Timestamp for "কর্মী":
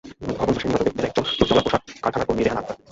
2.27-2.43